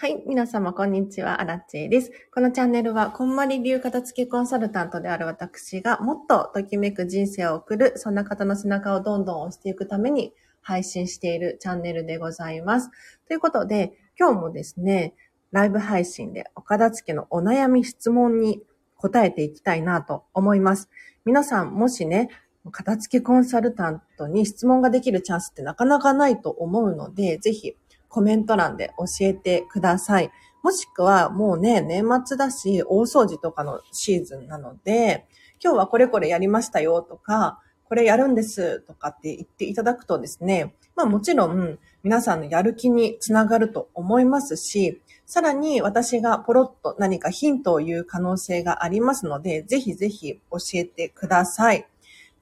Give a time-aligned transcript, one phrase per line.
[0.00, 0.22] はい。
[0.28, 1.40] 皆様、こんにちは。
[1.40, 2.12] アラッチェです。
[2.32, 12.90] このチャンネルは、こんまり流片付けコンサルタントである私が、もっとときめく人生を送る、そんな方の背中をどんどん押していくために、配信しているチャンネルでございます。
[13.26, 15.14] ということで、今日もですね、
[15.50, 18.62] ライブ配信でお片付けのお悩み質問に
[18.94, 20.88] 答えていきたいなと思います。
[21.24, 22.28] 皆さん、もしね、
[22.70, 27.74] 片付けコンサルタントに質問ができるチャンスってなかなかないと思うので、ぜひ
[28.08, 30.30] コメント欄で教えてください。
[30.62, 35.26] もしくはもうね、年末だし、大掃除とかのシーズンなので、
[35.62, 51.86] 今日はこれこれやりましたよとか、これやるんですとかって言っていただくとですね、まあもちろん皆さんのやる気につながると思いますし、さらに私がポロッと何かヒントを言う可能性がありますので、ぜひぜひ教えてください。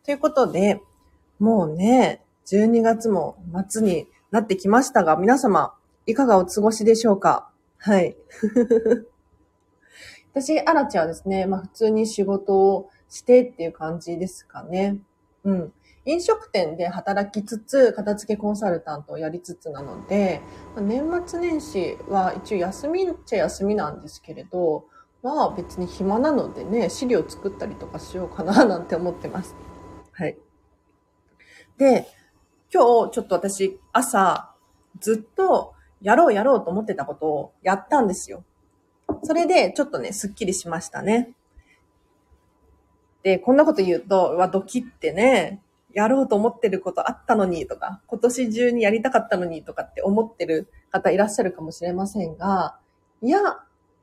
[0.05, 0.81] ということで、
[1.39, 3.37] もうね、12月も
[3.69, 5.75] 末になってきましたが、皆様、
[6.07, 7.51] いかがお過ごしでしょうか？
[7.79, 8.17] はい。
[10.33, 14.99] 私、アラチはですね、まあ普通に仕事をしてっていう感じですかね。
[15.45, 15.73] うん。
[16.05, 20.41] 飲食店で働きつつ、片付けコンサルタントをやりつつなので、
[20.81, 24.85] 年末年始は一応休みっちゃ休みなんですけれど、
[25.23, 29.57] まあ別に暇なのでね、資料作ったりとかしようかななんて思ってます。
[30.13, 30.39] はい。
[31.77, 32.07] で、
[32.73, 34.53] 今日ちょっと私朝
[35.01, 38.45] ずっとやろうやろうと思ってたことをやったんですよ。
[39.23, 41.35] それでちょっとね、すっきりしましたね。
[43.23, 52.79] で、こんなこと言うと、うわ、ドキってね、やろうと思ってることあったのにとか、今年中にやりたかったのにとかって思ってる方いらっしゃるかもしれませんが、
[53.23, 53.41] いや、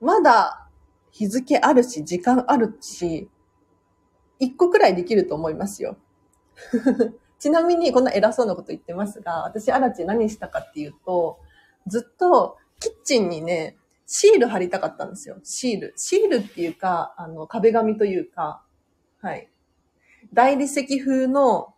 [0.01, 0.67] まだ
[1.11, 3.29] 日付あるし、時間あるし、
[4.39, 5.95] 一個くらいできると思いますよ。
[7.43, 11.41] ちなみにこんな偉そうなこと言ってますが、私、アラチ何したかっていうと、
[11.87, 15.41] ずっとキッチンにね、シール貼りたかったんですよ。
[15.43, 15.93] シール。
[15.97, 18.63] シールっていうか、あの、壁紙というか、
[19.19, 19.49] はい。
[20.31, 21.75] 大理石風の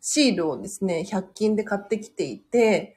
[0.00, 2.96] シールをですね、100均で買ってきていて、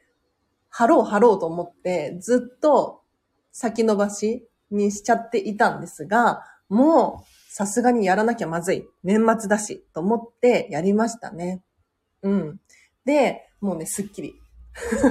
[0.71, 3.03] 貼ろう貼ろうと思って、ずっと
[3.51, 8.87] 先延ばしにしちゃっていたんですが、もう、さすがにやらなきゃまずい。
[9.03, 11.61] 年末だし、と思ってやりましたね。
[12.23, 12.59] うん。
[13.05, 14.33] で、もうね、すっきり。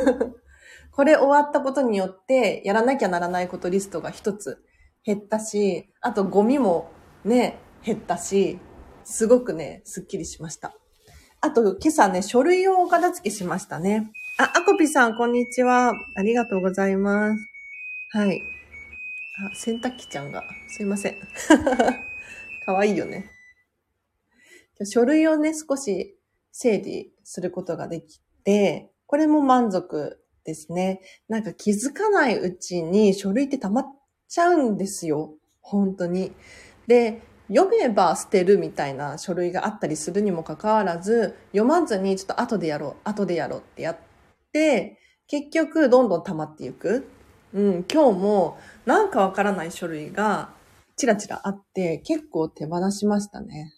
[0.91, 4.61] これ終わったことによって、やらなきゃならないことリストが一つ
[5.05, 6.91] 減ったし、あとゴミも
[7.25, 8.59] ね、減ったし、
[9.05, 10.75] すごくね、すっきりしました。
[11.41, 14.11] あと、今朝ね、書類をお片付けしましたね。
[14.41, 15.93] あ、アコピさん、こんにちは。
[16.17, 18.19] ありがとうございます。
[18.19, 18.43] はい。
[19.49, 21.19] あ、洗濯機ちゃんが、すいません。
[22.65, 23.31] かわいいよね。
[24.85, 26.17] 書類をね、少し
[26.51, 31.01] 整理することができて、これも満足ですね。
[31.29, 33.87] なんか気づかないうちに書類って溜まっ
[34.29, 35.35] ちゃうんですよ。
[35.61, 36.33] 本当に。
[36.87, 43.97] で、読めば捨てるみたいな書類があったりするにもかかわらず、読まずにちょっと後でやろう、後でやろうってやっ
[44.53, 47.09] て、結局どんどん溜まっていく。
[47.55, 50.55] うん、今日もなんかわからない書類が
[51.03, 53.75] ちらちらあって結構手放しましたね。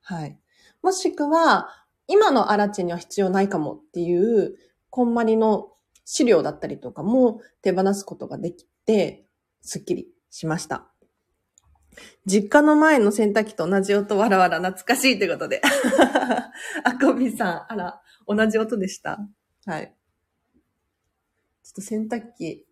[0.00, 0.38] はい。
[0.80, 1.68] もしくは、
[2.06, 4.56] 今のアラチェには必要ないかもっていう、
[4.88, 5.72] こんまりの
[6.04, 9.26] 資料だったりとかも手放すことができて、
[9.60, 10.86] すっきりしました。
[12.26, 15.60] 実家の前の洗濯機と同じ音、わらわら懐かしいということで。
[16.84, 19.18] あこびさん、あら、同じ音でした。
[19.66, 19.92] はい。
[21.64, 22.68] ちょっと洗濯機、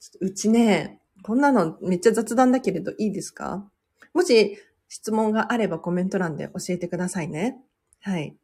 [0.00, 3.68] ちょっとうちね、こんなのめっちゃ雑談だけれどいいですか？
[4.14, 7.58] もし質問があればコメント欄で教えてくださいね。
[8.00, 8.36] はい。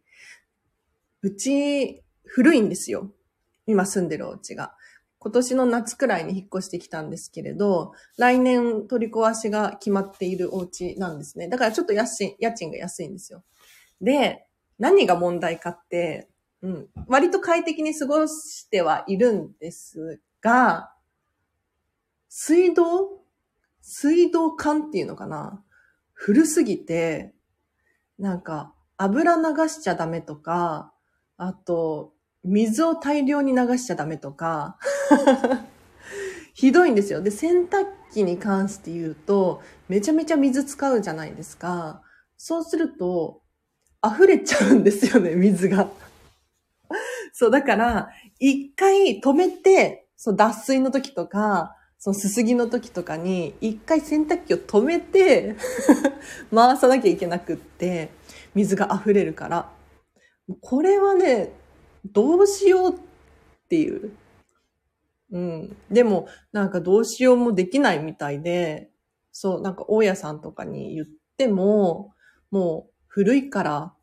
[1.23, 3.11] うち、古いんですよ。
[3.67, 4.75] 今住んでるお家が。
[5.19, 11.49] 今年の夏くらいに引っ越してきたんですけれど、来年取り壊しが決まっているお家なんですね。
[11.49, 13.43] だからちょっと安い、家賃が安いんですよ。
[14.03, 14.45] で、
[14.79, 16.29] 何が問題かって、
[16.61, 20.93] うん、割と快適に過ごしてはいるんですが、
[22.37, 23.23] 水道？
[23.81, 25.63] 水道管っていうのかな？
[26.15, 27.33] 古すぎて、
[28.19, 30.93] なんか油流しちゃダメとか、
[31.37, 34.79] あと、水を大量に流しちゃダメとか、
[36.55, 37.23] ひどいんですよ。
[37.23, 42.03] で、洗濯機に関して言うと、めちゃめちゃ水使うじゃないですか。
[42.37, 43.43] そうすると、
[44.05, 45.89] 溢れちゃうんですよね、水が。
[47.33, 48.11] そう、だから、
[48.41, 55.57] 一回止めて、そう、脱水の時とか、そのすすぎの時とかに、一回洗濯機を止めて
[56.55, 58.11] 回さなきゃいけなくって、
[58.55, 59.73] 水が溢れるから。
[60.61, 61.55] これはね、
[62.05, 62.99] どうしようっ
[63.71, 64.13] ていう。
[65.31, 65.77] うん。
[65.91, 68.91] でも、なんかどうしようもできないみたいで、
[69.33, 71.07] そう、なんか大家さんとかに言っ
[71.39, 72.13] ても、
[72.51, 73.95] もう古いから、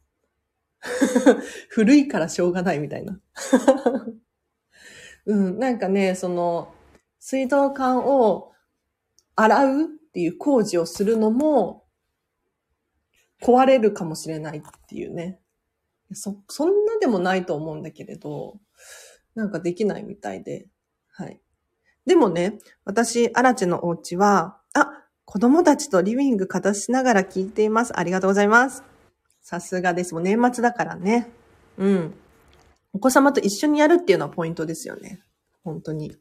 [1.69, 3.21] 古いからしょうがないみたいな。
[5.27, 6.73] うん、なんかね、その、
[7.23, 8.51] 水道管を
[9.35, 11.85] 洗うっていう工事をするのも、
[13.39, 15.39] 壊れるかもしれないっていうね。
[16.13, 18.59] そ、そんなでもないと思うんだけれど、
[19.35, 20.67] なんかできないみたいで。
[21.11, 21.39] はい。
[22.07, 24.89] でもね、私、アラチェのお家は、あ、
[25.25, 27.97] 子供たちとリビング片しながら聞いています。
[27.97, 28.83] ありがとうございます。
[29.43, 30.15] さすがです。
[30.15, 31.29] もう年末だからね。
[31.77, 32.15] うん。
[32.93, 35.21] お子様と一緒にやるっていうのはポイントですよね。
[35.63, 36.17] 本当に。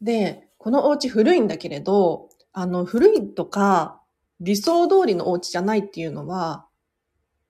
[0.00, 4.00] で、このお家古いんだけれど、あの、古いとか、
[4.40, 6.66] 理想通りのお家じゃないっていうのは、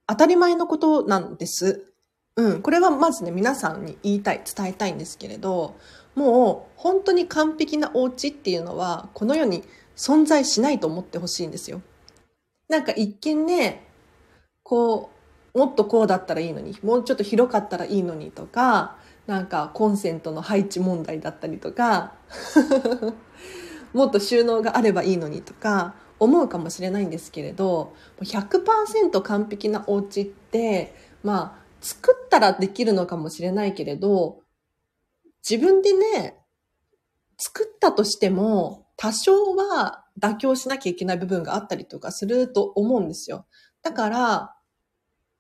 [0.07, 1.93] 当たり前のことなんです。
[2.37, 2.63] うん。
[2.63, 5.77] これはまずね、皆さんに言いたい、伝えたいんですけれど、
[6.15, 9.65] もう、本当に完璧なお家っていうのは、この世に
[9.97, 11.83] 存在しないと思ってほしいんですよ。
[12.69, 13.87] なんか一見ね、
[14.63, 15.11] こ
[15.55, 22.15] う、もっとこうだったらいいのに、もうちょっと広かったらいいのにとか、なんかコンセントの配置問題だったりとか、
[23.93, 34.43] もっと収納があればいいのにとか思うかもしれないんですけれど、100%完璧なお家って、まあ、作ったらできるのかもしれないけれど、
[35.49, 36.39] 自分でね、
[37.39, 43.47] 作ったとしても、多少は妥協しなきゃいけない部分があったりとかすると思うんですよ。
[43.83, 44.57] だから、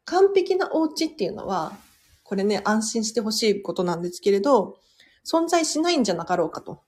[0.06, 1.75] 完璧なお家っていうのは、
[2.22, 4.78] これね、安心してほしいことなんですけれど、
[5.25, 6.82] 存在しないんじゃなかろうかと。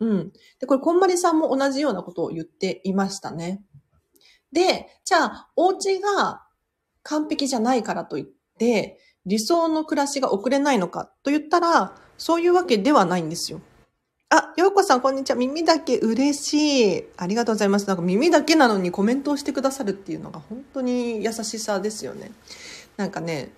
[0.00, 0.32] うん。
[0.58, 3.62] で、これ、こんまりさんも同じようなことを言っていましたね。
[4.52, 6.46] で、じゃあ、お家が
[7.02, 8.24] 完璧じゃないからといっ
[8.58, 13.60] て、理想の暮らしが送れないのかと言ったら、そういうわけではないんですよ。
[14.30, 15.36] あ、ようこさん、こんにちは。
[15.36, 17.04] 耳だけ嬉しい。
[17.16, 17.86] ありがとうございます。
[17.86, 22.30] なんか耳だけなのにコメントをしてくださるっていうのが本当に優しさですよね。
[22.96, 23.52] なんかね、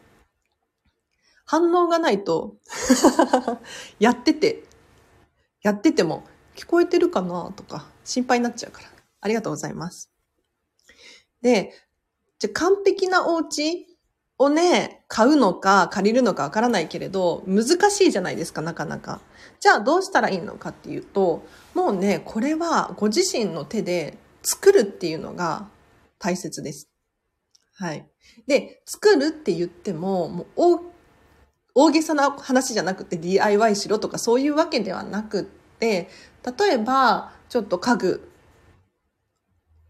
[1.53, 2.57] 反応がないと、
[4.01, 4.65] やってて、
[5.61, 6.25] やってても
[6.57, 8.89] 聞こえてるかなとか心配になっちゃうから。
[9.21, 10.11] ありがとうございます。
[11.43, 11.75] で、
[12.39, 13.87] じゃ完璧なお家
[14.39, 19.21] をね、買うのか借りるのかわからないけれど、難しいじゃないですか、なかなか。
[19.61, 21.43] じゃあどうしたらいいのかっていうと、
[21.75, 25.69] もうね、これはご自身の手で作るっていうのが
[26.19, 26.89] 大切です。
[27.75, 28.09] はい。
[28.47, 30.92] で、作るって言っても、もう大
[31.75, 36.09] 大げさな話じゃなくて DIY しろとかそういうわけではなくって、
[36.59, 38.33] 例えば、ちょっと家具、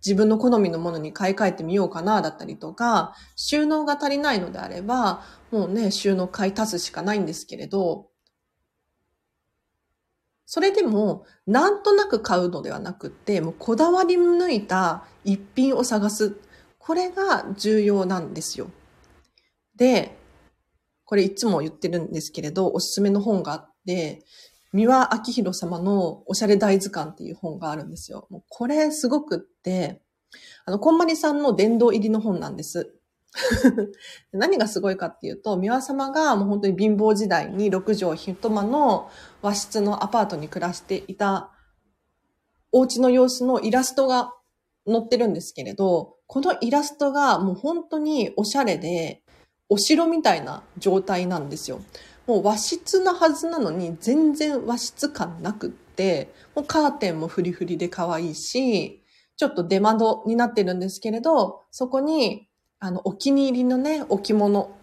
[0.04, 8.08] 自分の好みのものに買い替えてみようかなだったりとか、収納が足りないのであれば、もうね、収納買い足すしかないんですけれど、
[10.44, 16.36] それでも、なんとなく買うのではなくって、もうこだわり抜いた一品を探す。
[16.78, 18.70] これが重要なんですよ。
[19.76, 20.18] で、
[21.12, 24.24] これいつも言ってるんですけれど、おすすめの本があって、
[24.72, 28.26] 三輪明宏様のおしゃれ大図鑑っていう本があるんですよ。
[28.30, 30.00] もうこれすごくって、
[30.64, 32.94] あの、こんまりさんの殿堂入りの本なんです。
[34.32, 39.10] 何がすごいかっていうと、三輪様がもう本当に貧乏時代に6畳一間の
[39.42, 41.50] 和室のアパートに暮らしていた
[42.72, 44.32] お家の様子のイラストが
[44.86, 49.22] 載ってるんですけれど、このイラストがもう本当におしゃれで、
[49.72, 51.80] お城みたいな状態なんですよ。
[52.26, 59.02] もう和室なはずなのに全然和室感なくって、もうカーテンもフリフリで可愛いし、
[59.38, 62.48] ちょっと出窓になってるんですけれど、そこに
[62.80, 64.76] あのお気に入りのね、置物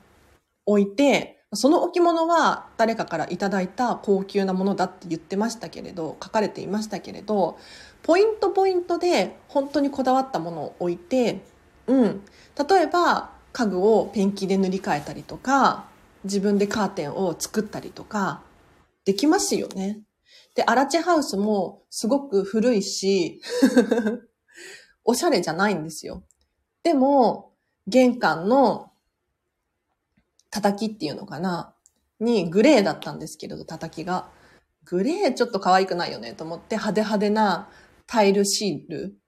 [0.65, 7.59] 置いて、その置物は誰かからいただいた高級なものだって言ってましたけれど、書かれていましたけれど、
[8.01, 11.41] ポイントポイントで本当にこだわったものを置いて、
[11.85, 12.21] うん。
[12.69, 15.87] 例えば、家具をペンキで塗り替えたりとか、
[16.23, 18.43] 自分でカーテンを作ったりとか、
[19.05, 20.01] できますよね。
[20.55, 23.41] で、アラチェハウスもすごく古いし、
[25.03, 26.23] おしゃれじゃないんですよ。
[26.83, 27.53] でも、
[27.87, 28.91] 玄関の
[30.51, 31.73] 叩きっていうのかな
[32.19, 34.29] にグレーだったんですけれど、叩きが。
[34.85, 37.69] グレーちょっと可愛くないよねと思って派手派手な
[38.07, 39.19] タイルシール、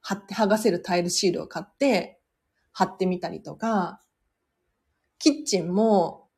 [0.00, 2.17] 貼って剥がせるタイルシールを買って
[2.78, 4.00] 貼ってみたりとか、
[5.18, 6.28] キッチンも、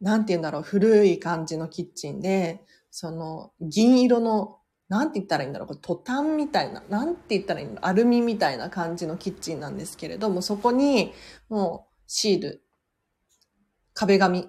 [0.00, 4.58] なんて言うんだろう、古い感じのキッチンで、その銀色の、
[4.88, 11.12] なんて言ったらいいんだろう、これトタンみたいな、なんて言ったらいいんだろう、アルミみたいな感じのキッチンなんですけれども、そこに
[11.50, 12.64] もうシール、
[13.92, 14.48] 壁紙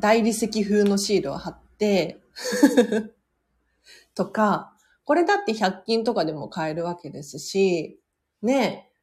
[0.00, 2.20] 大理石風のシールを貼って、
[4.16, 8.00] とか、これだって100均とかでも買えるわけですし、
[8.42, 8.93] ねえ、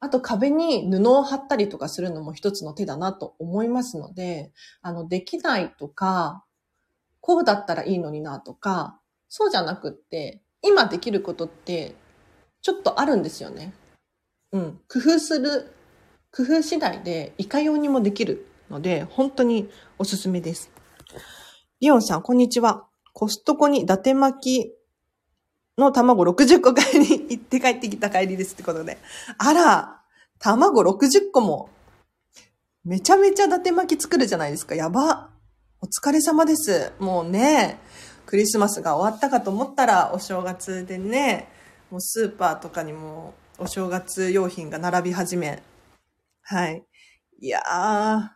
[0.00, 6.44] あと壁に布を貼ったりとかするのも一つの手だなと思いますので、あの、できないとか、
[7.20, 11.94] こうだったらいいのになとか、そうじゃなくって、今できることって、
[12.62, 13.74] ちょっとあるんですよね。
[14.52, 14.80] うん。
[14.88, 15.70] 工夫する、
[16.32, 20.70] 工夫次第でいかようにもできるので、本当におすすめです。
[21.80, 22.86] リオンさん、こんにちは。
[23.12, 24.79] コストコに伊達巻き
[25.78, 28.98] の卵60個買いに行って帰ってきた帰りですってことで。
[29.38, 30.02] あら、
[30.38, 31.70] 卵60個も。
[32.84, 34.74] めちゃめちゃ伊達巻き作るじゃないですか。
[34.74, 35.30] やば。
[35.82, 36.92] お疲れ様です。
[36.98, 37.78] もうね、
[38.26, 41.48] クリスマスが終わったかと思ったら、お正月でね、
[41.90, 45.62] もうスーパーとかにもお正月用品が並び始め。
[46.42, 46.84] はい。
[47.40, 48.28] いやー、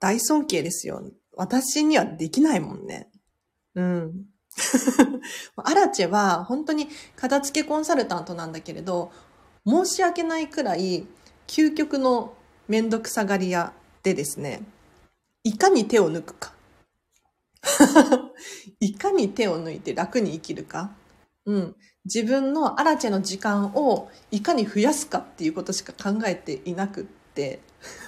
[0.00, 1.02] 大尊敬ですよ。
[1.32, 3.10] 私にはできないもんね。
[3.74, 4.24] うん。
[5.56, 9.12] アラチェは本当に片付けコンサルタントなんだけれど、
[9.66, 11.06] 申し訳ないくらい
[11.46, 12.34] 究極の
[12.68, 13.72] めんどくさがり屋
[14.02, 14.62] でですね、
[15.44, 16.52] いかに手を抜くか。
[18.80, 20.92] いかに手を抜いて楽に生きるか。
[21.46, 21.76] うん。
[22.04, 27.60] 自分のアラチェの時間をいかに増やすかっていうことしか考えていなくって。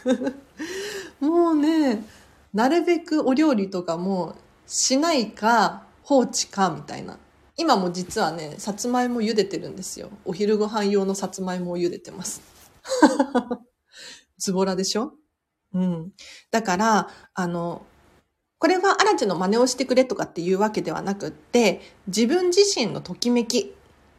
[1.20, 2.04] もうね、
[2.52, 4.34] なるべくお料理とかも
[4.66, 7.20] しないか放置かみたいな。
[7.56, 10.10] 今も実はね、さつまいも茹でてるんですよ。
[10.24, 12.42] お昼ご飯用のさつまいもを茹でてます。
[14.36, 15.12] ズボラでしょ？
[15.72, 16.12] うん。
[16.50, 17.86] だから、あの、
[18.58, 23.72] これはアラチェの真似をしてくれとかっていうわけではなくって、自分自身のときめき。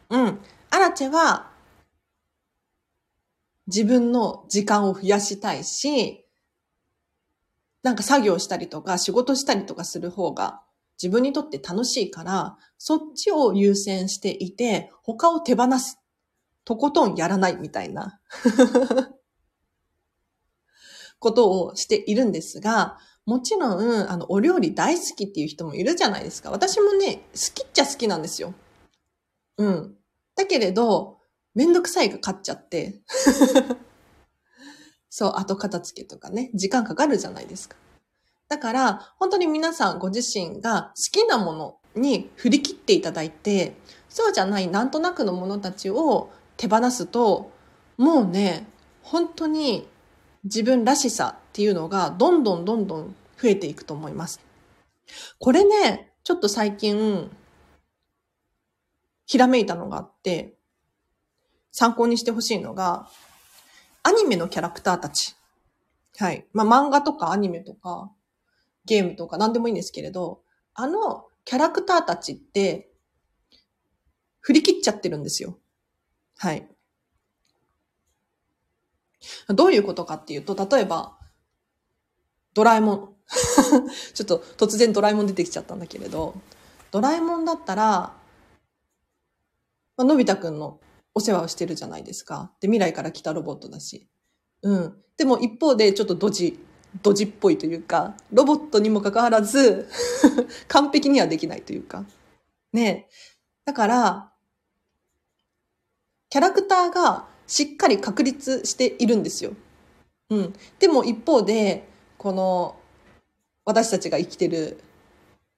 [0.08, 0.38] うん。
[0.70, 1.50] アラチェは、
[3.66, 6.24] 自分の時間を増やしたいし、
[7.82, 10.62] なんか作業したりとか仕事したりとかする方が
[11.02, 15.98] 自分にとって楽しいから、そっちを優先していて、他を手放す。
[16.64, 18.20] とことんやらないみたいな
[21.18, 26.50] ことをしているんですが、もちろん、あの、お料理大好きっていう人もいるじゃないですか。
[26.50, 28.54] 私もね、好きっちゃ好きなんですよ。
[29.58, 29.96] うん。
[30.36, 31.18] だけれど、
[31.54, 33.02] めんどくさいが勝っちゃって。
[35.10, 37.76] そう、後片付けとかね、時間かかるじゃないですか。
[38.52, 43.76] だから、本当に皆さんご自身が好きなものに振り切っていただいて、
[44.10, 47.50] そうじゃないなんとなくのものたちを手放すと、
[47.96, 48.66] もうね、
[49.00, 49.88] 本当に
[50.44, 54.38] 自分らしさっていうのがどんどんどんどん増えていくと思います。
[55.38, 57.34] これね、ちょっと最近、
[59.24, 60.58] ひらめいたのがあって、
[61.70, 63.08] 参考にしてほしいのが、
[64.02, 65.36] アニメのキャラクターたち。
[66.18, 66.46] はい。
[66.52, 68.12] まあ、漫画とかアニメとか、
[68.84, 70.42] ゲームとか何でもいいんですけれど、
[70.74, 72.90] あのキャラクターたちって、
[74.40, 75.58] 振り切っちゃってるんですよ。
[76.36, 76.68] はい。
[79.48, 81.16] どういうことかっていうと、例えば、
[82.54, 83.16] ドラえもん。
[84.14, 86.34] ちょっと突然ドラえもん出てきちゃったんだけれど、
[86.90, 87.82] ドラえもんだったら、
[89.96, 90.80] まあのび太くんの
[91.14, 92.52] お世話をしてるじゃないですか。
[92.60, 94.08] で、未来から来たロボットだし。
[94.62, 95.02] うん。
[95.16, 96.58] でも一方でちょっとドジ、
[97.00, 99.88] ドジっぽいというか、ロボットにもかかわらず、
[100.68, 102.04] 完璧にはできないというか。
[102.72, 103.08] ね。
[103.64, 104.32] だから、
[106.28, 109.52] キャラクターがしっかり確立しているんですよ。
[110.30, 110.54] うん。
[110.78, 112.76] でも一方で、この、
[113.64, 114.80] 私たちが生きてる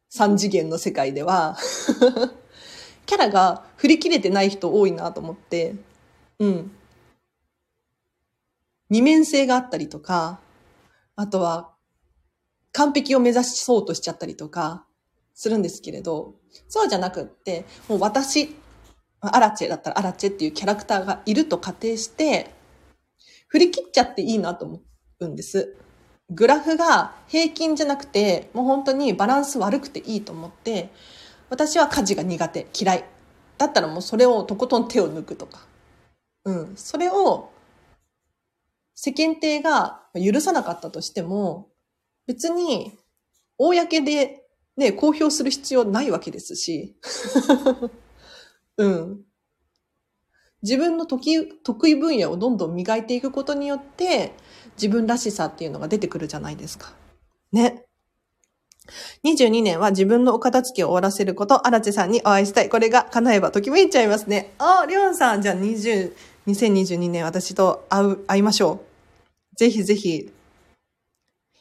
[0.08, 1.56] 三次元の世界では、
[3.06, 5.74] キャラが振り切れてない人多いなと思って、
[6.38, 6.70] うん。
[8.90, 10.40] 二面性があったりとか、
[11.16, 11.74] あとは、
[12.72, 14.86] 完璧を目指しそうとしちゃったりとか、
[15.34, 16.34] するんですけれど、
[16.68, 18.54] そうじゃなくって、もう私、
[19.20, 22.50] アラチェだったらアラチェっていうキャラクターがいると仮定して、
[23.48, 24.80] 振り切っちゃっていいなと思
[25.20, 25.76] うんです。
[26.30, 30.90] グラフが平均じゃなくて、もう本当にバランス悪くていいと思って、
[31.50, 33.04] 私は家事が苦手、嫌い。
[33.58, 35.66] だったらもうそれをとことん手を抜くとか。
[36.44, 36.76] うん。
[36.76, 37.50] それを
[38.94, 41.68] 世間体が許さなかったとしても、
[42.26, 42.92] 別に
[43.58, 44.44] 公で
[44.76, 46.96] ね、公表する必要ないわけですし。
[48.76, 49.24] うん。
[50.62, 54.32] 自分の得意分野をどんどん磨いていくことによって、
[54.76, 56.92] 自分らしさっていうのが出てくるじゃないですか。
[57.52, 57.84] ね。
[59.24, 62.68] 22年は自分のお片付けを終わらせること、荒地さんにお会いしたい。
[62.68, 64.54] これが叶えばときめいちゃいますね。
[64.58, 66.12] あ、りょんさん、じゃあ20、
[66.46, 68.84] 2022年私と会う、会いましょ
[69.52, 69.56] う。
[69.56, 70.32] ぜひぜひ、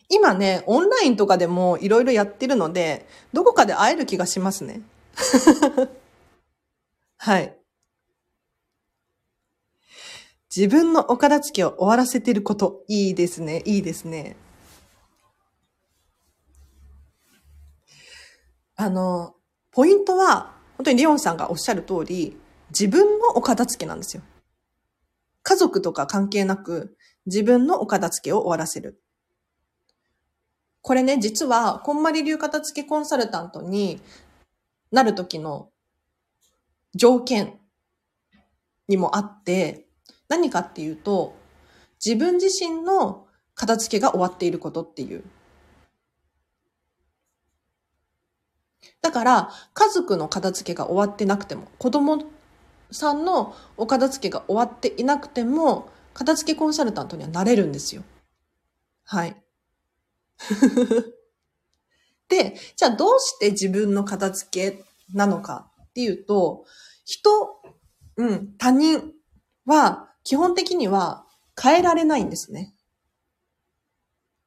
[0.10, 4.82] 今ね、オンラインとかでもいろいろやってるので、どこかで会える気がしますね。
[7.18, 7.58] はい。
[10.56, 12.84] 自分のお片付けを終わらせてること。
[12.88, 13.64] いいですね。
[13.66, 14.36] いいですね。
[18.76, 19.36] あの、
[19.72, 22.38] ポイントは、本当にリオンさんがおっしゃる通り、
[22.70, 24.24] 自分のお片付けなんですよ。
[25.44, 29.02] 家族とか関係なく、自分のお片付けを終わらせる。
[30.82, 34.02] これね、実は、こんまり流片付けコンサルタントに
[34.92, 35.70] なる時の
[36.96, 37.60] 条件
[38.88, 39.88] にもあって、
[40.28, 41.36] 何かっていうと、
[42.04, 45.24] 自分自身の片付けが終わっていることっていう。
[49.02, 52.24] だから、家族の片付けが終わってなくても、子供
[52.94, 58.04] さんのお片付けが終わっていなくても、片付けコンサルタントにはなれるんですよ。
[59.04, 59.36] はい。
[62.30, 64.84] で、じゃあどうして自分の片付け
[65.14, 66.66] なのかっていうと、
[67.06, 67.62] 人、
[68.16, 69.14] うん、他人
[69.66, 71.26] は基本的には
[71.62, 72.74] 変えられないんですね。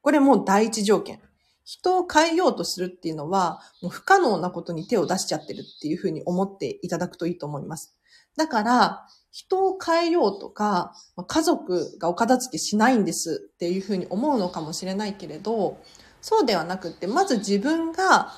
[0.01, 1.21] これもう第一条件。
[1.67, 7.96] 人を変えようとするっていうのは、もう不可能なことに手を出しちゃってるっていうふうに思っていただくといいと思います。
[8.37, 10.95] だから、人を変えようとか、
[11.27, 15.77] 家族がお片付けしないんですっていうふうに思うのかもしれないけれど、
[16.21, 18.33] そうではなくって、まず自分が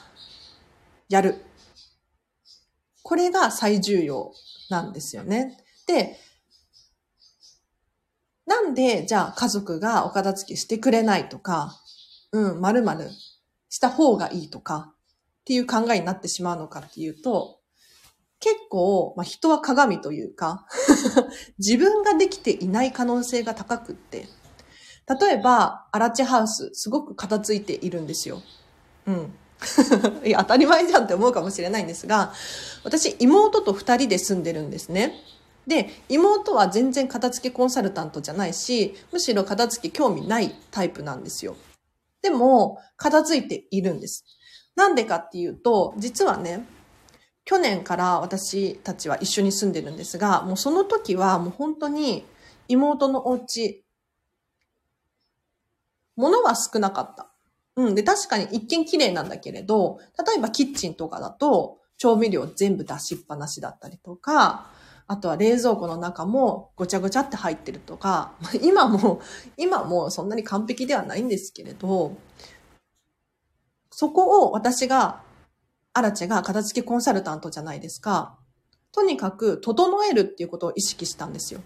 [1.10, 1.46] やる。
[3.04, 4.34] これが最重要
[4.70, 5.58] なんですよね。
[5.88, 6.18] で、
[8.46, 11.80] なんで、じゃあ家族がお片付けしてくれないとか、
[12.32, 13.10] うん、まるまる
[13.70, 14.94] した方がいいとか、
[15.42, 17.59] っていう考えになってしまうのかっていうと、
[18.40, 20.66] 結構、まあ、人は鏡というか
[21.60, 24.28] 自分ができていない可能性が高くって、
[25.20, 28.44] 例えば、アラチハウス、すごく片付いているんですよ。
[29.08, 29.34] うん。
[30.24, 32.32] いや、当たり前じゃんって思うかもしれないんですが、
[32.84, 35.16] 私、妹と二人で住んでるんですね。
[35.66, 41.56] で、妹は全然片付けコンサルタントじゃないし、むしろ片付け興味ないタイプなんですよ。
[42.22, 44.26] でも、片付いているんです。
[44.76, 46.66] なんでかっていうと、実はね、
[47.50, 52.24] 去年から私たちは一緒に住んでるんですが、もうその時はもう本当に
[52.68, 53.84] 妹のお家、
[56.16, 57.32] 物は少なかった。
[57.76, 57.96] うん。
[57.96, 64.70] で、確かに一見綺麗なんだけれど、例えばキッチンとかだと、調味料全部出しっぱなしだったりとか、
[65.08, 69.22] あとは冷蔵庫の中もごちゃごちゃって入ってるとか、 今も、
[69.58, 72.12] 今もそんなに完璧ではないんですけれど、
[73.90, 75.28] そこを私が、
[75.94, 78.38] アラチェが片付けコンサルタントじゃないですか。
[78.92, 81.62] とにかく整えるっていうことを意識したんですよ。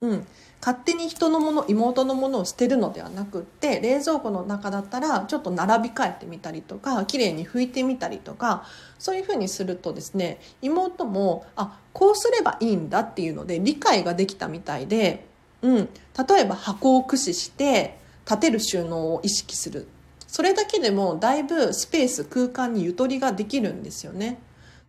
[0.00, 0.26] うん。
[0.60, 8.64] 勝手に人のもの、妹のものを捨てるのではなくって、冷蔵庫の中だったら、ちょっと並び替えてみたりとか、綺麗に拭いてみたりとか、
[8.98, 15.26] そういうふうにするとですね、妹も、あ、こうすればいいんだっていうので、理解ができたみたいで、
[15.62, 15.88] うん。
[16.28, 19.88] 例えば箱を駆使して、立てる収納を意識する。
[20.32, 24.38] それだけでも、だいぶスペース、空間にゆとりができるんですよね。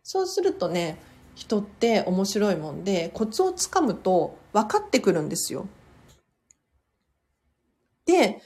[0.02, 1.00] そうするとね、
[1.36, 5.68] 人って面白いもんで、コツをつかむと分かってくるんですよ。
[8.06, 8.42] で、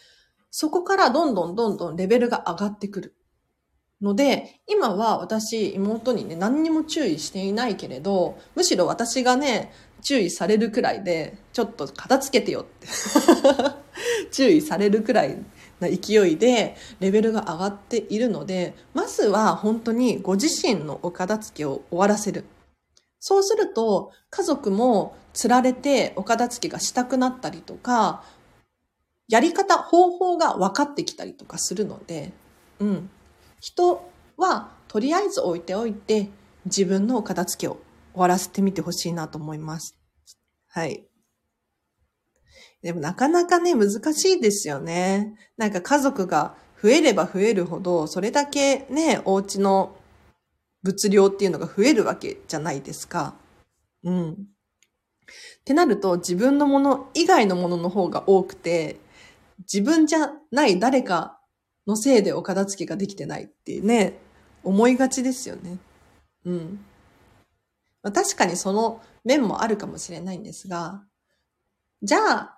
[0.49, 3.15] そこからどんどんどんどんレベルが上がってくる。
[4.01, 12.87] ので、今は私、妹にね、何にも注意していないけれど、むしろ私がね、注意されるくらいで、ちょっと片付けてよって
[14.33, 15.37] 注意されるくらい
[15.79, 22.45] な勢いで、レベルが上がっているので、まずは本当にご自身のお片付けを終わらせる。
[23.19, 28.23] そうすると、家族も釣られてお片付けがしたくなったりとか、
[29.27, 32.31] やり方、方法が分かってきたりとかするので、
[32.79, 33.09] うん。
[33.59, 36.29] 人はとりあえず置いておいて、
[36.65, 37.77] 自分のお片付けを
[38.13, 39.97] 終わらせてみてほしいなと思います。
[40.69, 41.06] はい。
[42.81, 45.35] でもなかなかね、難しいですよね。
[45.57, 49.97] なんか家族が増えれば増えるほど、それだけね、お家の
[50.83, 53.35] 物量っていうのが増えるわけじゃないですか。
[54.03, 54.31] うん。
[54.31, 54.35] っ
[55.65, 58.97] てなると自分のもの以外のものの方が多くて、
[59.59, 61.39] 自分じゃない誰か
[61.87, 64.19] のせいでお片付けができてないっていうね、
[64.63, 65.79] 思いがちですよね。
[66.45, 66.85] うん。
[68.03, 71.03] まあ、確かにその面もあるかもしれないんですが、
[72.01, 72.56] じゃあ、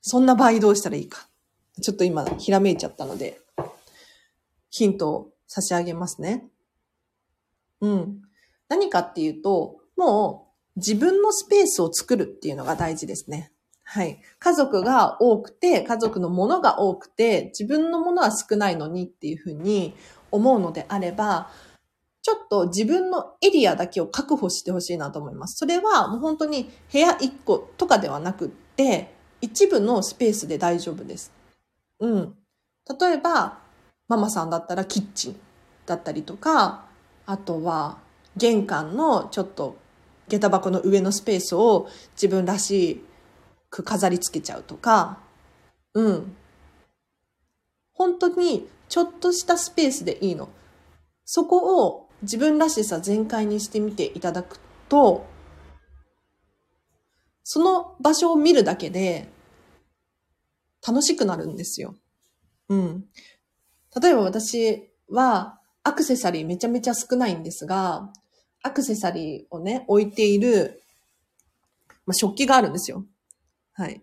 [0.00, 1.28] そんな場合どうしたらいいか。
[1.80, 3.40] ちょっと今、ひらめいちゃったので、
[4.70, 6.48] ヒントを差し上げますね。
[7.80, 8.22] うん。
[8.68, 13.52] 何かっていうと、もう自分のスペースを作るっていうのが大事ですね。
[13.84, 14.20] はい。
[14.38, 19.94] 家族が多くて、家族のものが多くて、自分のものは少ないのにっていうふうに
[20.30, 21.50] 思うのであれば、
[22.22, 25.56] ちょっと自分のエリアだけを確保してほしいなと思います。
[25.56, 29.15] それはもう本当に部屋1個とかではなくって、
[29.46, 31.32] 一部のスペースで大丈夫です。
[32.00, 32.34] うん。
[33.00, 33.60] 例えば、
[34.08, 35.40] ママさんだったらキッチン
[35.86, 36.86] だったりとか、
[37.26, 37.98] あとは
[38.36, 39.76] 玄関のちょっと
[40.28, 43.04] 下駄箱の上のスペースを自分らし
[43.70, 45.18] く飾り付けちゃうとか、
[45.94, 46.36] うん。
[47.92, 50.48] 本当にちょっとしたスペースでいいの。
[51.24, 55.24] そこを自分らしさ全開にしてみていただくと、
[57.44, 59.28] その場所を見るだけで
[60.86, 61.96] 楽しくなるんですよ。
[62.68, 63.04] うん。
[64.00, 68.12] 例えば私はアクセサリーめちゃめちゃ少ないんですが、
[68.62, 70.82] アクセサリーをね、置いている、
[72.06, 73.04] まあ、食器があるんですよ。
[73.72, 74.02] はい。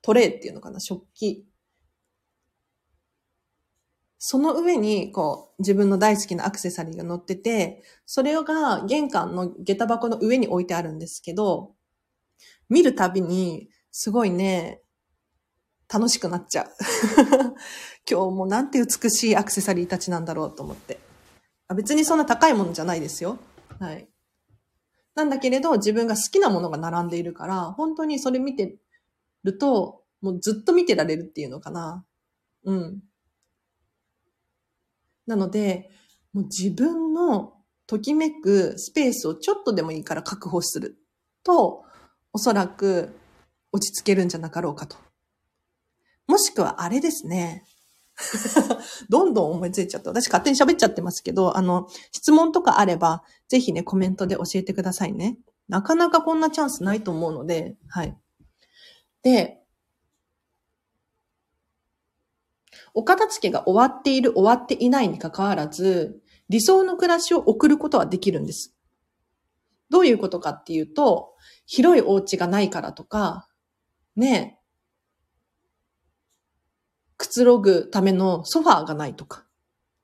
[0.00, 1.46] トレイっていうのかな食器。
[4.18, 11.74] その上に、こう、自分の大好きなアクセサリーが乗ってて、それが玄関の下駄箱の上に置いてあるんですけど、
[12.68, 14.81] 見るたびに、すごいね、
[15.92, 16.66] 楽しくなっちゃう。
[18.10, 20.98] 今日もなんて美しいアクセサリーたちなんだろうと思って。
[21.68, 23.38] あ別にそんな高いものじゃないですよ。
[23.78, 24.08] はい。
[25.14, 28.78] なんだけれど、自分が好きなものが並んでいるから、本当にそれ見て
[29.44, 32.04] ると、もうずっと見てられるっていうのかな。
[32.64, 33.02] うん。
[35.26, 35.90] なので、
[36.32, 37.54] もう自分の
[37.86, 40.96] ときめくスペースをちょっとでもいいから確保する
[41.42, 41.84] と、
[42.32, 43.14] おそらく
[43.72, 44.96] 落ち着けるんじゃなかろうかと。
[46.26, 47.64] もしくはあれですね。
[49.08, 50.10] どんどん思いついちゃった。
[50.10, 55.38] 私勝手に喋っちゃってますけど、あの、質問とかあれば、ぜひね、コメントで教えてくださいね。
[55.68, 58.16] なかなかこんなチャンスないと思うので、はい。
[59.22, 59.62] で、
[62.94, 68.74] お片付けが終わっている、終わっていないに関わらず、理想の暮らしを送ることはできるんです。
[69.88, 71.34] どういうことかっていうと、
[71.66, 73.48] 広いお家がないからとか、
[74.16, 74.58] ね
[77.22, 79.44] くつろぐためのソファーがないとか。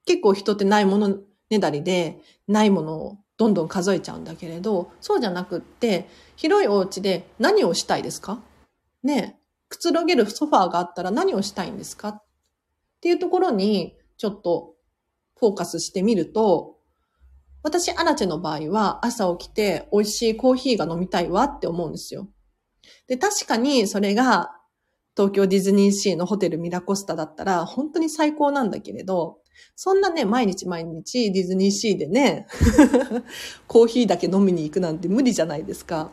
[0.06, 1.18] 結構人ってないもの
[1.50, 8.40] ねだりで、ないものをどんどん数えちゃうんだけれど、そうじゃなくって、広いお家で何をしたいですか？
[9.02, 12.08] ねくつろげるソファーがあったら何をしたいんですか？
[12.08, 12.22] っ
[13.00, 14.76] ていうところにちょっと
[15.40, 16.76] フォーカスしてみると、
[17.64, 22.28] 私、アラチェの場合は朝起きて美味しいコーヒーが飲みたいわって思うんですよ。
[23.08, 24.52] で、確かにそれが
[25.18, 29.38] 東京ディズニーシーのホテルミラコスタだったら本当に最高なんだけれど、
[29.74, 32.46] そんなね、毎日毎日ディズニーシーでね、
[33.66, 36.12] コーヒーだけ飲みに行くなんて無理じゃないですか。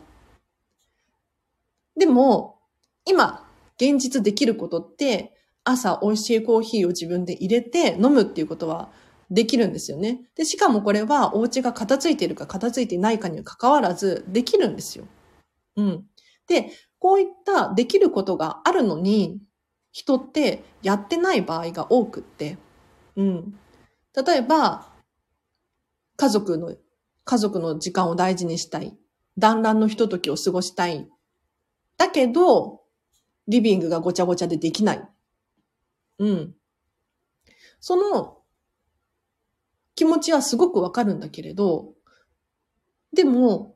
[1.95, 2.57] でも、
[3.05, 3.47] 今、
[3.79, 8.91] 現実できることって、朝美味しいコーヒーを自分で入れて飲むっていうことは
[9.29, 10.21] できるんですよね。
[10.35, 15.05] で、しかもこれはお家が片付いているか片付いていないかに関わらずできるんですよ。
[15.75, 16.05] うん。
[16.47, 16.71] で、
[17.05, 19.39] こういったできることがあるのに、
[19.91, 22.57] 人ってやってない場合が多くって、
[23.15, 23.59] うん。
[24.25, 24.87] 例えば、
[26.17, 26.75] 家族の、
[27.23, 28.97] 家族の時間を大事にしたい。
[29.37, 31.07] 団らんのひとときを過ごしたい。
[31.95, 32.81] だけど、
[33.47, 35.07] リビングがごちゃごちゃでできない。
[36.17, 36.55] うん。
[37.79, 38.39] その
[39.93, 41.93] 気持ちはすごくわかるんだけれど、
[43.13, 43.74] でも、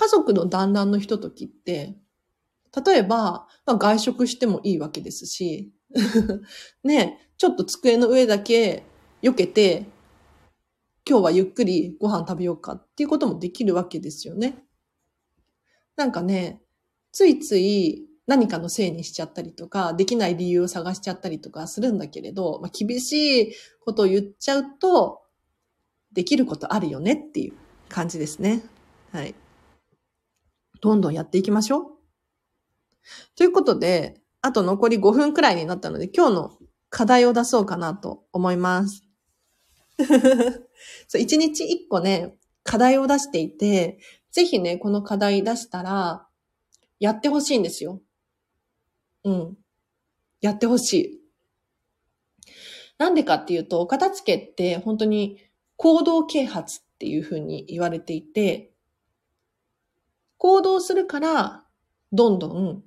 [0.00, 1.94] 家族の団らんのひとときって、
[2.86, 5.74] 例えば、まあ、外食してもいいわけですし、
[6.82, 8.84] ね、ちょっと机の上だけ
[9.20, 9.84] 避けて、
[11.06, 14.64] 今日はゆっくりご飯食べようかっていうこともできるわけですよね。
[15.96, 16.62] なんかね、
[17.12, 25.20] ついつい何かのせいにしちゃったりとか、できない理由を探しちゃったりとかするんだけれど、まあ、厳しいことを言っちゃうと、
[26.10, 27.52] できることあるよねっていう
[27.90, 28.62] 感じですね。
[29.12, 29.34] はい。
[30.80, 31.84] どんどんやっていきましょう。
[33.36, 39.04] ということで、あと残り5分くらいになったので、今日の課題を出そうかなと思います。
[41.08, 43.98] そう、1日1個ね、課題を出していて、
[44.32, 46.26] ぜひね、この課題出したら、
[46.98, 48.00] やってほしいんですよ。
[49.24, 49.58] うん。
[50.40, 51.20] やってほしい。
[52.98, 55.38] なんでかっていうと、お片付けって本当に
[55.76, 58.69] 行動啓発っていうふうに言われていて、
[60.40, 61.64] 行動するから、
[62.12, 62.82] どんどん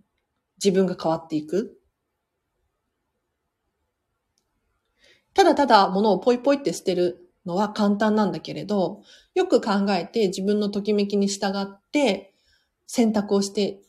[0.62, 1.80] 自分が変わっていく。
[5.36, 9.04] ただただ物をポイポイって捨てるのは簡単なんだけれど、
[9.36, 12.34] よく考えて自分のときめきに従って
[12.88, 13.84] 選択をして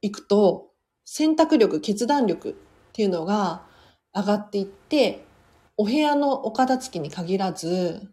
[0.00, 0.70] いくと、
[1.04, 2.54] 選択力、決断力っ
[2.94, 3.66] ていうのが
[4.14, 5.26] 上がっていって、
[5.76, 8.10] お部屋のお片付きに限らず、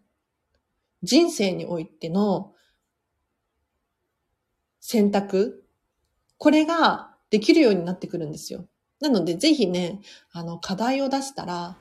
[1.02, 2.52] 人生においての
[4.80, 5.64] 選択、
[6.38, 8.66] これができるようになってくるんですよ。
[9.00, 10.00] なので、ぜひね、
[10.32, 11.76] あの、課題を出したら、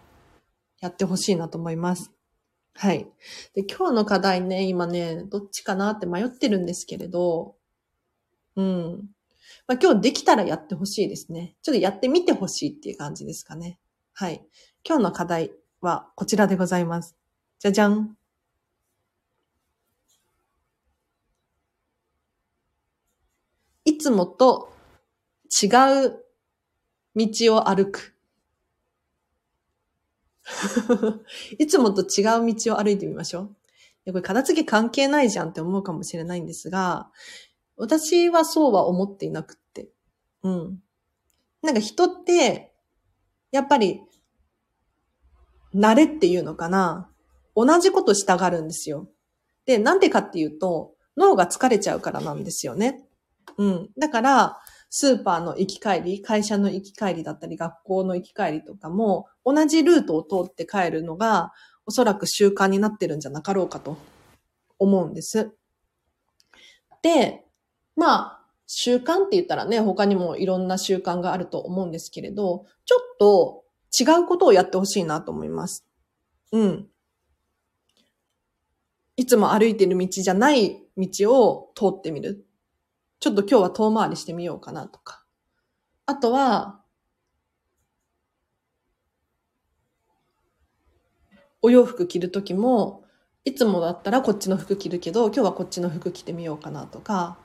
[0.79, 2.11] やってほしいなと思います。
[2.73, 3.07] はい。
[3.53, 7.55] で、今日の課題ね、今ね、どっちかなって迷ってるんですけれど、
[8.55, 9.09] うん。
[9.67, 11.55] まあ、今日できたらやってほしいですね。
[11.61, 13.79] ちょっとやってみてほしいっていう感じですかね。
[14.13, 14.41] はい。
[14.87, 17.15] 今日の課題はこちらでございます。
[17.59, 18.15] じゃじゃん。
[23.85, 24.73] いつもと
[25.61, 25.67] 違
[26.07, 26.25] う
[27.15, 28.15] 道を歩く。
[31.59, 33.55] いつもと違う道を歩いてみましょう。
[34.11, 37.11] これ片付け関係ないじゃんって思うかもしれないんですが、
[37.77, 39.89] 私はそうは思っていなくって。
[40.41, 40.83] うん。
[41.61, 42.73] なんか人って、
[43.51, 44.01] やっぱり、
[45.75, 47.11] 慣れっていうのかな。
[47.55, 49.09] 同じことしたがるんですよ。
[49.65, 53.08] で、なんでかっていうと、脳が疲れちゃうからなんですよね。
[53.57, 53.89] うん。
[53.97, 54.57] だから、
[54.89, 61.51] スーパーの行き帰り、会社の行き帰りだったり、学校の行き帰りとかも、同じルートを通って帰るのが、
[61.85, 63.97] おそらく習慣になってるんじゃなかろうかと
[64.77, 65.51] 思うんです。
[67.01, 67.45] で、
[67.95, 73.63] まあ、習慣って言ったらね、他にもいろんな習慣があると思うんですけれど、ちょっと
[73.99, 75.85] 違うことをやってほしいなと思います。
[76.51, 76.87] うん。
[79.17, 82.45] いつも歩いてる道じゃない道を通ってみる。
[83.19, 85.25] ちょっと今日は遠回りしてみようかなとか。
[86.05, 86.81] あとは、
[91.61, 93.03] お洋服着るときも、
[93.43, 97.37] いつもだったらこっちの服着るけど、今日はこっちの服着てみようかなとか、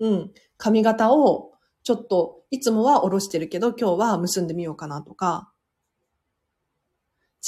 [0.00, 5.52] うん、髪型をちょっと、いつもは下ろしてるけど、今日は結んでみようかなとか、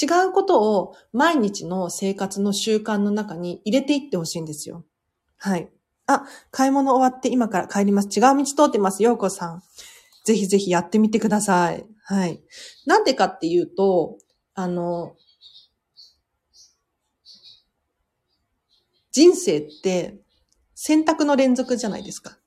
[0.01, 4.85] 違うことを毎日の生活の習慣の中に入れていってほしいんですよ。
[5.37, 5.69] はい。
[6.13, 8.09] あ、買い物終わって今から帰ります。
[8.09, 9.03] 違う道通ってます。
[9.03, 9.63] ようこさん。
[10.25, 11.87] ぜひぜひやってみてください。
[12.05, 12.43] はい。
[12.87, 14.19] なんでかっていうと、
[14.55, 15.17] あの、
[19.13, 20.21] 人生って
[20.75, 22.39] 選択の連続じゃないですか。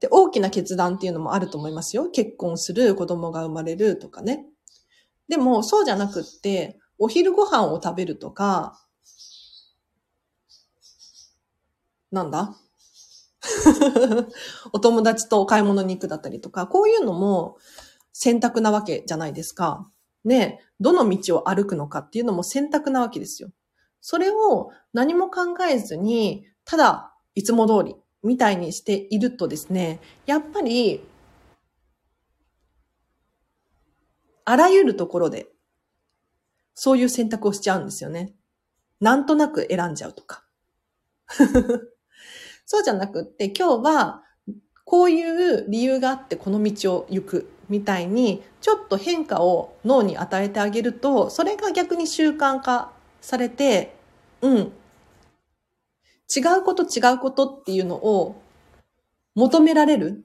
[0.00, 2.10] で、大きな決断っていうのもあると思いますよ。
[2.10, 4.46] 結婚する、子供が生まれるとかね。
[5.28, 8.80] でも、そうじゃなくって、お昼ご飯を食べるとか、
[12.12, 12.54] なんだ？
[14.72, 17.56] お友達とお買い物に行くだったりとか、こういうのも
[18.12, 19.90] 選択なわけじゃないですか。
[20.24, 23.50] ね、どの道を歩くのかっていうのも選択なわけですよ。
[24.00, 31.04] それを何も考えずに、ただいつも通りみたいにしているとですね、やっぱり、
[34.44, 35.48] あらゆるところで、
[36.74, 38.34] そういう選択をしちゃうんですよね。
[39.00, 40.44] なんとなく選んじゃうとか。
[42.64, 44.22] そうじゃなくって、今日は
[44.84, 53.94] こういう理由があってこの道を行くみたいに、ちょっと変化を脳に与えてあげると、それが逆に習慣化されて、
[54.42, 54.72] うん。
[56.34, 58.40] 違うこと違うことっていうのを
[59.34, 60.24] 求められる、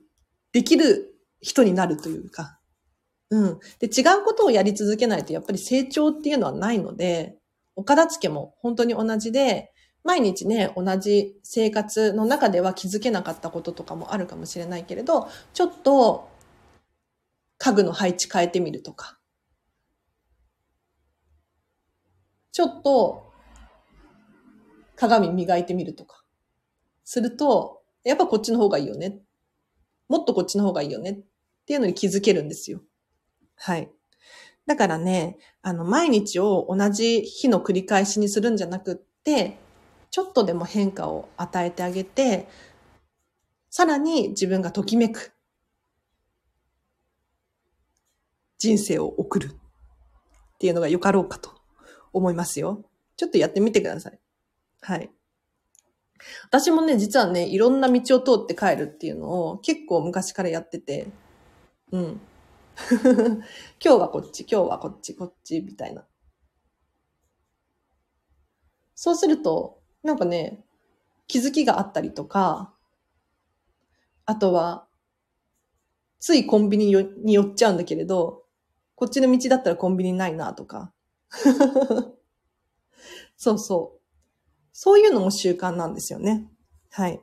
[0.52, 2.60] できる人になるというか、
[3.30, 3.60] うん。
[3.80, 7.38] で、違うことをやり続けないとやっぱり成長っていうのはないので、
[7.76, 9.72] お片付けも本当に同じで、
[10.08, 16.30] 毎日ね、同じ生活の中では気づけなかったこととかもあるかもしれないけれど、ちょっと
[17.58, 19.20] 家具の配置変えてみるとか、
[22.54, 23.34] ちょっと
[24.96, 26.24] 鏡磨いてみるとか、
[27.04, 29.20] すると、やっぱこっちの方がいいよね。
[30.08, 31.20] もっとこっちの方がいいよねっ
[31.66, 32.82] ていうのに気づけるんですよ。
[33.58, 33.92] はい。
[34.66, 39.67] だからね、あの、毎日を同じ日の繰り返しにするんじゃなくって、
[40.10, 42.48] ちょっとでも変化を与えてあげて、
[43.70, 45.34] さらに自分がときめく
[48.58, 51.52] 人生を送るっていうのがよかろうかと
[52.14, 52.84] 思いますよ。
[53.16, 54.20] ちょっとやってみてください。
[54.82, 55.12] はい。
[56.46, 61.08] 私もね、実はね、いろんな道を通って帰るっていうのを結構昔からやってて、
[61.92, 62.22] うん。
[63.84, 66.06] 今日はこっち、今日はこっち、こっち、みたいな。
[68.96, 69.77] そうすると、
[70.08, 70.64] なんかね、
[71.28, 72.74] 気づきがあったりとか、
[74.26, 74.88] あとは、
[76.20, 76.86] ついコンビニ
[77.26, 78.44] に寄っちゃうんだけれど、
[78.96, 80.94] こっちの道だったらコンビニないなとか。
[83.36, 84.02] そうそう。
[84.72, 86.50] そういうのも習慣なんですよね。
[86.90, 87.20] はい。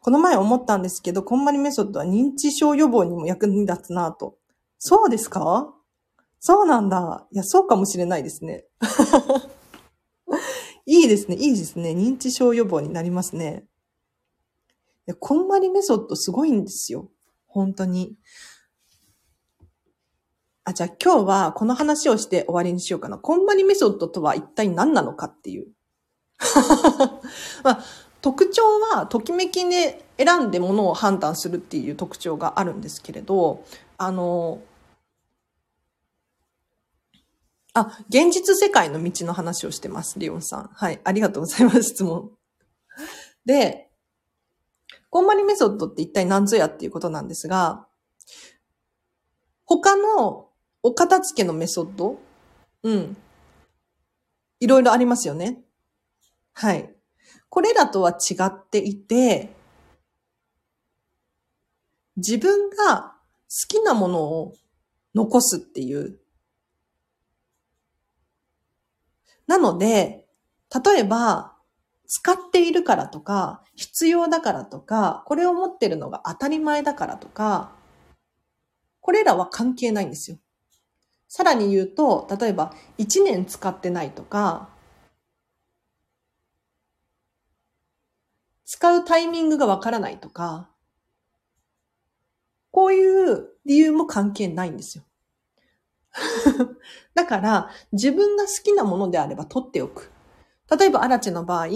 [0.00, 4.38] この前思ったんですけど、こんまりメソッドは認知症予防にも役に立つなと。
[4.78, 5.74] そうですか？
[6.40, 7.26] そうなんだ。
[7.30, 8.64] いや、そうかもしれないですね。
[10.90, 11.36] いいですね。
[11.36, 11.90] いいですね。
[11.92, 13.64] 認知症予防になりますね。
[15.20, 17.08] こんまりメソッドすごいんですよ。
[17.46, 18.16] 本当に。
[20.64, 23.18] あ、じゃあ今日はこの話をして終わりにしようかな。
[23.18, 25.68] こんまりメソッドとは一体何なのかっていう。
[27.62, 27.84] まあ、
[28.20, 33.64] 特徴は、ときめきで選んでものを判断するっていう特徴があるんですけれど、
[33.96, 34.60] あの、
[37.74, 40.70] あ、現実世界の道の話をしてます、リオンさん。
[40.72, 42.30] はい、ありがとうございます、質問。
[43.44, 43.90] で、
[45.08, 47.86] こんまりメソッドって一体何ぞやっていうことなんですが、
[49.64, 50.48] 他の
[50.82, 52.18] お片付けのメソッド
[52.82, 53.16] うん。
[54.60, 55.62] いろいろありますよね。
[56.52, 56.94] はい。
[57.48, 59.54] これらとは違っていて、
[62.16, 63.14] 自分が
[63.48, 64.54] 好きなものを
[65.14, 66.19] 残すっていう。
[69.50, 70.28] なので、
[70.72, 71.56] 例えば、
[72.06, 77.72] 使っているからとか、必要だからとか、これを持ってるのが当たり前だからとか、
[79.00, 80.38] これらは関係ないんですよ。
[81.26, 84.68] さらに言うと、例えば1年使ってないとか、
[88.64, 90.70] 使うタイミングがわからないとか、
[92.70, 95.02] こういう理由も関係ないんですよ。
[97.14, 100.10] だから、自分が好きなものであれば取っておく。
[100.78, 101.68] 例えば、アラチェの場合、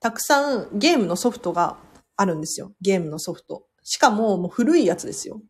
[0.00, 1.78] たくさんゲームのソフトが
[2.16, 2.72] あるんですよ。
[2.80, 3.66] ゲームのソフト。
[3.82, 5.40] しかも、もう古いやつですよ。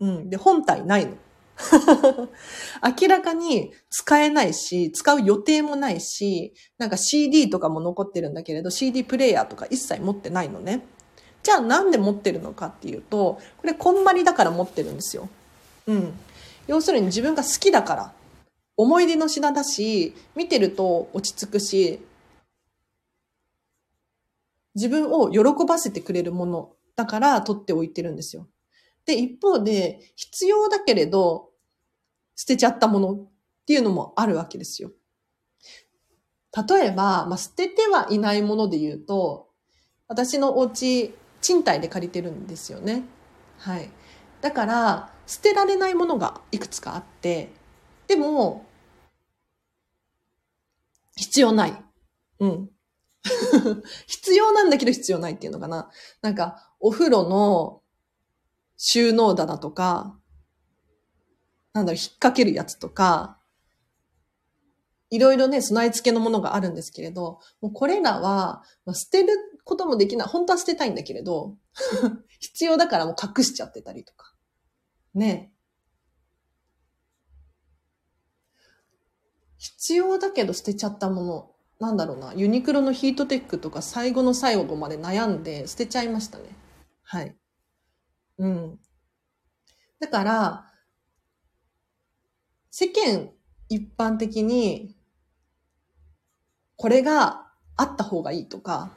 [0.00, 0.30] うん。
[0.30, 1.16] で、本体ないの。
[3.00, 10.84] 明らかに使えないし、使う予定もないし、なんか CD とかも残ってるんだけれど、CD プレイヤーとか一切持ってないのね。
[11.42, 15.28] じゃあなんで持ってるのかっていうと、これこんまりだから持ってるんですよ。
[15.86, 16.12] うん。
[16.66, 18.14] 要するに自分が好きだから。
[18.76, 22.00] 思い出の品だし、見てると落ち着くし、
[24.74, 28.48] 自分を喜ばせてくれるものだから取っておいてるんですよ。
[29.04, 31.50] で、一方で、必要だけれど、
[32.36, 33.26] 捨てちゃったものっ
[33.66, 34.90] ていうのもあるわけですよ。
[36.68, 39.48] 例えば、まあ、捨ててはいないもので言うと、
[40.08, 43.04] 私のお家、賃貸で借りてるんですよね。
[43.58, 43.90] はい。
[44.42, 47.50] だから、捨てられないものがいくつかあって、
[48.08, 48.66] でも、
[51.16, 51.84] 必要ない。
[52.40, 52.70] うん。
[54.08, 55.90] 必要なんだけど必要ないっていうのかな。
[56.22, 57.82] なんか、お風呂の
[58.76, 60.18] 収納棚とか、
[61.72, 63.38] なんだろう、引っ掛けるやつとか、
[65.10, 69.28] いろいろね、備え付けのものがあるんですけれど、もうこれらは、まあ、捨てる
[69.62, 70.28] こともできない。
[70.28, 71.56] 本当は捨てたいんだけれど、
[72.40, 74.31] 必要だからもう隠しちゃってたりとか。
[75.14, 75.52] ね。
[79.58, 81.48] 必要だけど捨てちゃったもの。
[81.78, 82.32] なんだろうな。
[82.34, 86.44] ユニクロのヒートテックとか最後の最後まで悩んで捨てちゃいましたね。
[87.02, 87.36] はい。
[88.38, 88.78] うん。
[90.00, 90.72] だから、
[92.70, 93.30] 世間
[93.68, 94.96] 一般的に、
[96.76, 98.90] これがあった方がいいとか、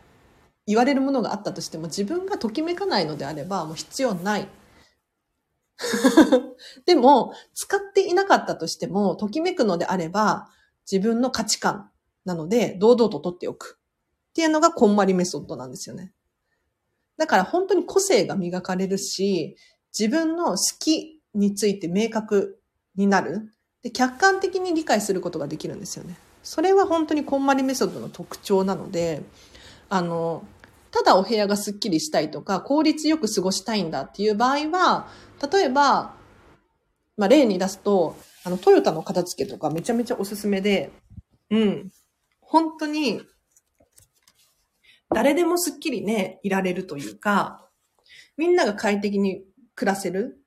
[0.67, 4.47] 言われるものがあったとしても自分がときめかないのであればもう必要ない。
[6.85, 10.49] でも、使っていなかったとしても、ときめくのであれば、
[10.89, 11.91] 自分の価値観
[12.23, 13.79] なので、堂々と取っておく。
[14.29, 16.13] っていうのがこんまりメソッドなんですよね。
[17.17, 19.55] だから本当に個性が磨かれるし、
[19.97, 22.59] 自分の好きについて明確
[22.95, 23.53] になる。
[23.81, 26.17] で、客観的に理解することができるんですよね。
[26.43, 29.23] それは本当にこんまりメソッドの特徴なので、
[29.89, 30.45] あの、
[30.95, 35.07] ただお部屋がスッキリしたいとか、効率よく過ごしたいんだっていう場合は、
[35.51, 36.15] 例えば、
[37.17, 38.15] まあ、例に出すと、
[38.45, 40.93] あの、トヨタの片付けとかめちゃめちゃおすすめで、
[41.51, 41.91] うん。
[42.39, 43.21] 本当に
[45.13, 47.69] 誰でもスッキリね、いられるというか、
[48.37, 49.43] みんなが快適に
[49.75, 50.39] 暮らせる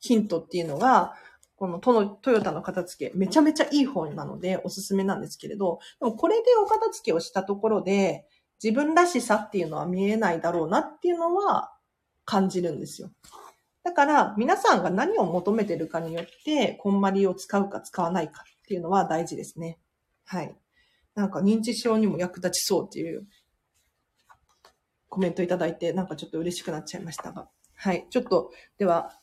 [0.00, 1.14] ヒントっていうのが、
[1.56, 8.26] このトのトヨタの片付け、めちゃめちゃいい本なのでおすすめなんですけれど、でもこれでお片付けをしたところで、
[8.64, 11.74] 自分らしさっていうのは見えないだろうなっていうのは
[12.24, 13.10] 感じるんですよ。
[13.82, 19.78] だから皆さんが何を求めてるかによって、こんまりを使うか使わないかっていうのは大事ですね。
[20.24, 20.56] はい。
[21.14, 23.26] なんか認知症にも役立ちそうっていう
[25.10, 27.50] コメントいただいて、なんかちょっと嬉しくなっちゃいましたが。
[27.76, 28.06] はい。
[28.08, 29.20] ちょっと、では、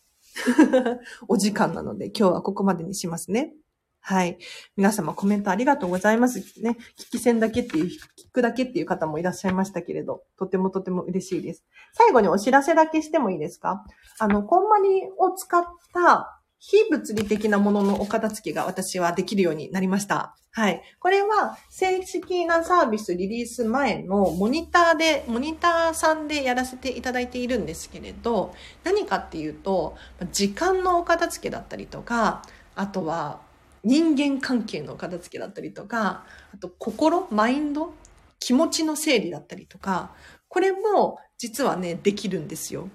[1.27, 3.55] お時間なので今日はここまでにしますね。
[4.03, 4.37] はい。
[4.75, 6.39] 皆様コメントありがとうございます。
[6.61, 6.77] ね。
[6.97, 7.99] 聞き戦だけっていう、聞
[8.33, 11.63] くだけっていう方もいらっしゃいましたけれど、とてもとても嬉しいです。
[11.93, 13.85] 最後にお知らせだけしてもいいですか？
[14.19, 20.35] あの、コンマニを使った非物理的なもののお片付けが私はできるようになりました。
[20.53, 20.81] はい。
[20.99, 29.95] これは正式なサービスリリース前のモニターで、モニターさんでやらせていただいているんですけれど、何かっていうと、
[30.31, 32.41] 時間のお片付けだったりとか、
[32.75, 33.39] あとは
[33.83, 37.93] 人間関係の片付けだったりとか、あと心、マインド、
[38.39, 40.15] 気持ちの整理だったりとか、
[40.47, 42.89] これも実はね、できるんですよ。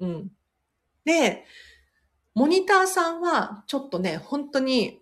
[0.00, 0.30] うん。
[1.04, 1.44] で、
[2.34, 5.00] モニターさんはちょっとね、本当に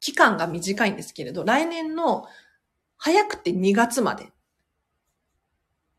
[0.00, 2.26] 期間が短いんですけれど、来年の
[2.96, 4.32] 早くて2月まで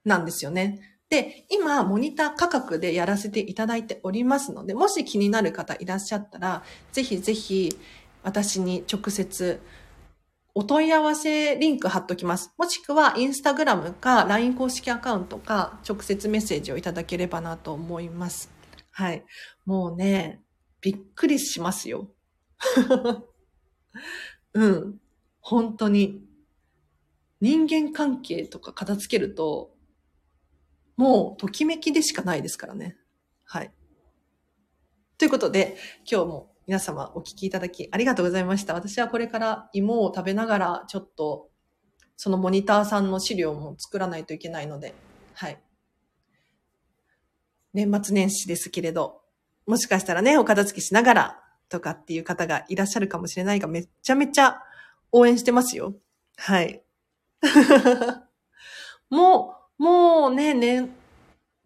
[0.04, 0.93] なんですよね。
[1.14, 7.78] で、今、モニター価格でやらせていただいておりますので、もし気になる方いらっしゃったら、ぜひぜひ、
[8.24, 9.62] 私に直接、
[10.56, 12.52] お問い合わせリンク貼っときます。
[12.58, 18.50] もしくは、インスタグラムか、LINE 公式アカウントか、直接メッセージをいただければなと思います。
[18.90, 19.24] はい。
[19.66, 20.42] もうね、
[20.82, 22.10] びっくりしますよ。
[24.56, 25.00] うん。
[25.42, 26.24] 本当に。
[27.40, 29.73] 人間関係とか片付けると、
[30.96, 32.98] もう、ときめきでしかないですからね。
[33.46, 33.72] はい。
[35.18, 35.78] ということで、
[36.10, 38.74] 今日も皆様お聞きいただきありがとうございました。
[38.74, 41.50] 私はこれから芋を食べながら、ちょっと、
[42.16, 44.94] そのモニターさんの資料も作らないといけないので、
[45.34, 45.62] はい。
[47.74, 49.22] 年末年始ですけれど、
[49.66, 54.62] もしかしたらね、お片付けしながらとかっていう方がいらっしゃるかもしれないが、めちゃめちゃ
[55.12, 55.96] 応援してますよ。
[56.38, 56.84] はい。
[59.10, 60.90] もう、もうね、ね、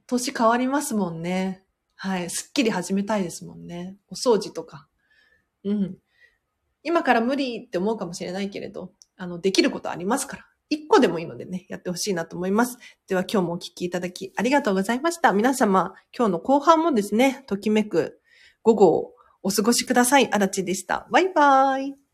[0.08, 1.64] 年変わりますもんね。
[1.95, 2.30] はい。
[2.30, 3.97] すっきり始めたいですもんね。
[4.10, 4.88] お掃除とか。
[5.64, 5.97] うん。
[6.84, 10.45] 今から無理って思うかもしれないけれど、あの、できることありますから。
[10.70, 12.78] 一個でもいいのでね、やってほしいなと思います。
[13.08, 15.32] では今日もお聞きいただきありがとうございました。
[15.34, 18.20] 皆様、今日の後半もですね、ときめく
[18.64, 20.32] 午後をお過ごしください。
[20.32, 21.08] あらちでした。
[21.12, 22.07] バイバーイ。